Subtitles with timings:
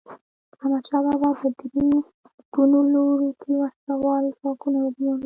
[0.59, 1.87] احمدشاه بابا په درې
[2.53, 5.19] ګونو لورو کې وسله وال ځواکونه وګمارل.